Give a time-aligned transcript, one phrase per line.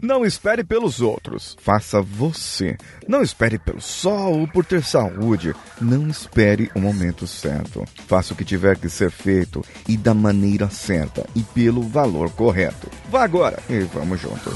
[0.00, 2.76] Não espere pelos outros, faça você.
[3.06, 5.54] Não espere pelo sol ou por ter saúde.
[5.80, 7.84] Não espere o momento certo.
[8.06, 12.88] Faça o que tiver que ser feito e da maneira certa e pelo valor correto.
[13.10, 14.54] Vá agora e vamos juntos.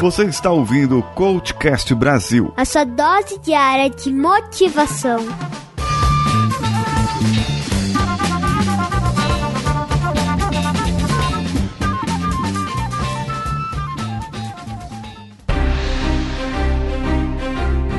[0.00, 2.52] Você está ouvindo o Coachcast Brasil.
[2.56, 5.18] A sua dose diária de motivação.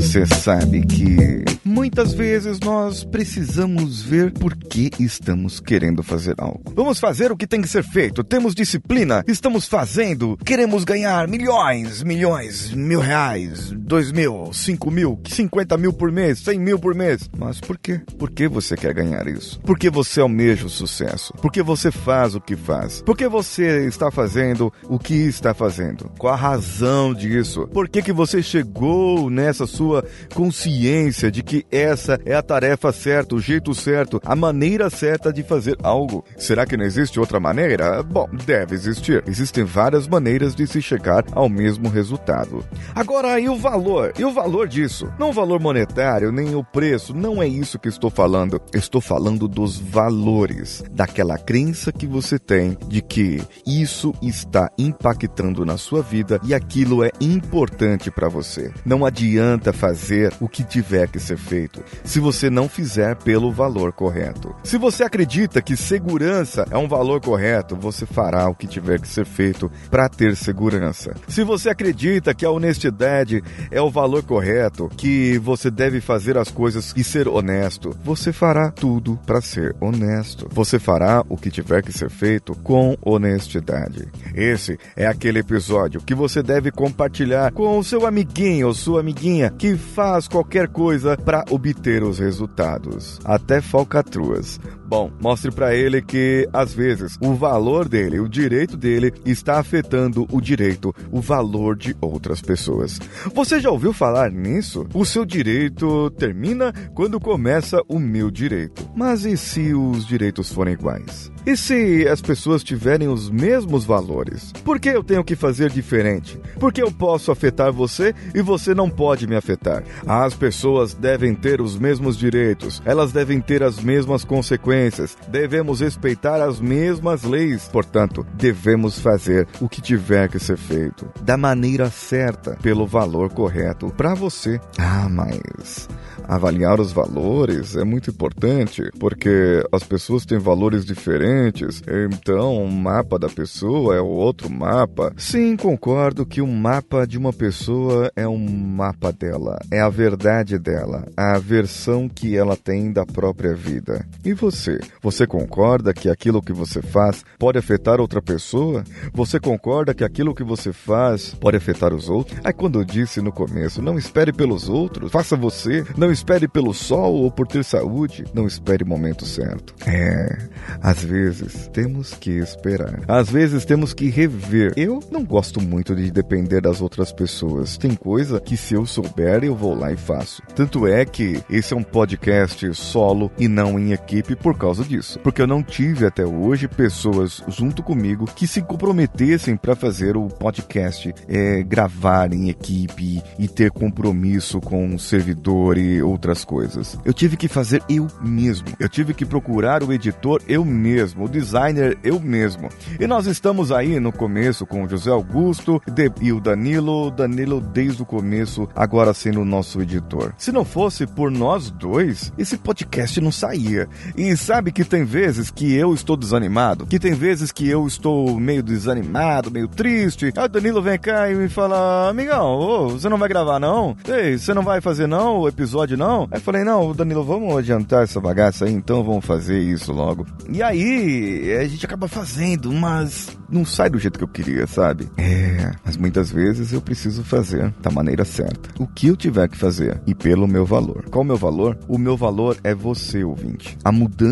[0.00, 6.62] Você sabe que muitas vezes nós precisamos ver por que estamos querendo fazer algo.
[6.74, 12.02] Vamos fazer o que tem que ser feito, temos disciplina, estamos fazendo, queremos ganhar milhões,
[12.02, 17.28] milhões, mil reais, dois mil, cinco mil, cinquenta mil por mês, cem mil por mês.
[17.36, 18.00] Mas por quê?
[18.18, 19.60] Por que você quer ganhar isso?
[19.60, 21.34] Por que você almeja o sucesso?
[21.42, 23.02] Por que você faz o que faz?
[23.02, 26.10] Por que você está fazendo o que está fazendo?
[26.16, 27.68] Qual a razão disso?
[27.68, 32.92] Por que, que você chegou nessa sua sua consciência de que essa é a tarefa
[32.92, 36.24] certa, o jeito certo, a maneira certa de fazer algo.
[36.38, 38.02] Será que não existe outra maneira?
[38.02, 39.24] Bom, deve existir.
[39.26, 42.64] Existem várias maneiras de se chegar ao mesmo resultado.
[42.94, 44.12] Agora, e o valor?
[44.16, 45.12] E o valor disso?
[45.18, 48.60] Não o valor monetário, nem o preço, não é isso que estou falando.
[48.72, 55.76] Estou falando dos valores, daquela crença que você tem de que isso está impactando na
[55.76, 58.72] sua vida e aquilo é importante para você.
[58.84, 63.94] Não adianta fazer o que tiver que ser feito, se você não fizer pelo valor
[63.94, 64.54] correto.
[64.62, 69.08] Se você acredita que segurança é um valor correto, você fará o que tiver que
[69.08, 71.14] ser feito para ter segurança.
[71.28, 76.50] Se você acredita que a honestidade é o valor correto, que você deve fazer as
[76.50, 80.46] coisas e ser honesto, você fará tudo para ser honesto.
[80.50, 84.08] Você fará o que tiver que ser feito com honestidade.
[84.34, 89.50] Esse é aquele episódio que você deve compartilhar com o seu amiguinho ou sua amiguinha
[89.56, 94.58] que faz qualquer coisa para obter os resultados, até falcatruas.
[94.90, 100.26] Bom, mostre para ele que às vezes o valor dele, o direito dele está afetando
[100.32, 102.98] o direito, o valor de outras pessoas.
[103.32, 104.88] Você já ouviu falar nisso?
[104.92, 108.90] O seu direito termina quando começa o meu direito.
[108.92, 111.30] Mas e se os direitos forem iguais?
[111.46, 114.52] E se as pessoas tiverem os mesmos valores?
[114.64, 116.38] Por que eu tenho que fazer diferente?
[116.58, 119.82] Porque eu posso afetar você e você não pode me afetar.
[120.06, 124.79] As pessoas devem ter os mesmos direitos, elas devem ter as mesmas consequências,
[125.28, 127.68] devemos respeitar as mesmas leis.
[127.68, 133.92] Portanto, devemos fazer o que tiver que ser feito da maneira certa, pelo valor correto
[133.96, 134.60] para você.
[134.78, 135.88] Ah, mas
[136.30, 143.18] avaliar os valores é muito importante, porque as pessoas têm valores diferentes, então o mapa
[143.18, 145.12] da pessoa é outro mapa.
[145.16, 150.56] Sim, concordo que o mapa de uma pessoa é um mapa dela, é a verdade
[150.56, 154.06] dela, a versão que ela tem da própria vida.
[154.24, 154.69] E você?
[155.02, 158.84] Você concorda que aquilo que você faz pode afetar outra pessoa?
[159.12, 162.38] Você concorda que aquilo que você faz pode afetar os outros?
[162.44, 166.72] Aí quando eu disse no começo, não espere pelos outros, faça você, não espere pelo
[166.74, 169.74] sol ou por ter saúde, não espere o momento certo.
[169.86, 170.48] É,
[170.82, 173.00] às vezes temos que esperar.
[173.08, 174.72] Às vezes temos que rever.
[174.76, 177.76] Eu não gosto muito de depender das outras pessoas.
[177.76, 180.42] Tem coisa que se eu souber, eu vou lá e faço.
[180.54, 185.18] Tanto é que esse é um podcast solo e não em equipe por causa disso.
[185.20, 190.28] Porque eu não tive até hoje pessoas junto comigo que se comprometessem para fazer o
[190.28, 196.98] podcast, é, gravar em equipe e ter compromisso com o servidor e outras coisas.
[197.04, 198.68] Eu tive que fazer eu mesmo.
[198.78, 202.68] Eu tive que procurar o editor eu mesmo, o designer eu mesmo.
[202.98, 205.80] E nós estamos aí no começo com o José Augusto
[206.20, 210.34] e o Danilo, Danilo desde o começo, agora sendo o nosso editor.
[210.36, 213.88] Se não fosse por nós dois, esse podcast não saía.
[214.16, 218.40] E sabe que tem vezes que eu estou desanimado, que tem vezes que eu estou
[218.40, 220.32] meio desanimado, meio triste.
[220.36, 223.96] Aí o Danilo vem cá e me fala: Amigão, ô, você não vai gravar não?
[224.08, 226.22] Ei, você não vai fazer não o episódio não?
[226.32, 230.26] Aí eu falei: Não, Danilo, vamos adiantar essa bagaça aí, então vamos fazer isso logo.
[230.48, 235.08] E aí a gente acaba fazendo, mas não sai do jeito que eu queria, sabe?
[235.16, 238.70] É, mas muitas vezes eu preciso fazer da maneira certa.
[238.82, 241.04] O que eu tiver que fazer e pelo meu valor.
[241.08, 241.78] Qual o meu valor?
[241.86, 243.78] O meu valor é você, ouvinte.
[243.84, 244.29] A mudança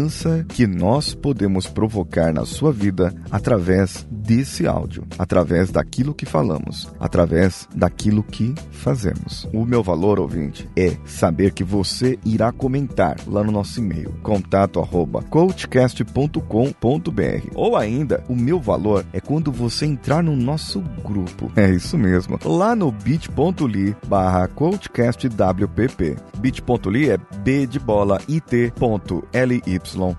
[0.49, 7.67] que nós podemos provocar na sua vida através desse áudio, através daquilo que falamos, através
[7.75, 9.49] daquilo que fazemos.
[9.53, 14.81] O meu valor, ouvinte, é saber que você irá comentar lá no nosso e-mail, contato
[14.81, 17.49] arroba coachcast.com.br.
[17.55, 21.51] Ou ainda, o meu valor é quando você entrar no nosso grupo.
[21.57, 22.39] É isso mesmo.
[22.45, 26.17] Lá no bit.ly barra coachcastwpp.
[26.39, 29.63] bit.ly é b de bola it.ly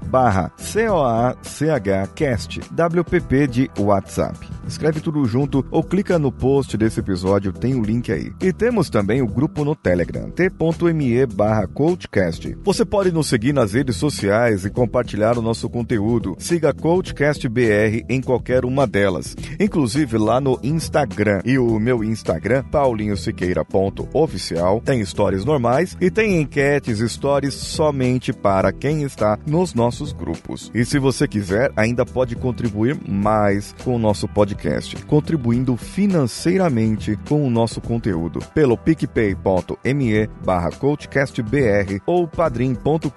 [0.06, 4.38] barra c-o-a-c-h cast wpp de WhatsApp.
[4.68, 8.32] Escreve tudo junto ou clica no post desse episódio, tem o link aí.
[8.42, 12.58] E temos também o grupo no Telegram, t.me barra coachcast.
[12.64, 16.36] Você pode nos seguir nas redes sociais e compartilhar o nosso conteúdo.
[16.40, 21.42] Siga CoachCastBR em qualquer uma delas, inclusive lá no Instagram.
[21.46, 29.04] E o meu Instagram, paulinhosiqueira.oficial, tem stories normais e tem enquetes, stories somente para quem
[29.04, 30.72] está nos nossos grupos.
[30.74, 37.46] E se você quiser, ainda pode contribuir mais com o nosso podcast, contribuindo financeiramente com
[37.46, 43.10] o nosso conteúdo pelo picpay.me barra coachcastbr ou padrim.com.br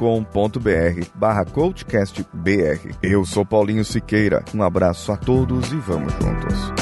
[1.15, 2.97] barra coachcastbr.
[3.03, 6.82] Eu sou Paulinho Siqueira, um abraço a todos e vamos juntos.